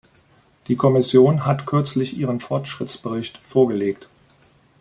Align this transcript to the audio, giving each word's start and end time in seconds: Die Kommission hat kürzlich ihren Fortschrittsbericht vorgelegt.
Die 0.67 0.75
Kommission 0.75 1.45
hat 1.45 1.67
kürzlich 1.67 2.17
ihren 2.17 2.39
Fortschrittsbericht 2.39 3.37
vorgelegt. 3.37 4.09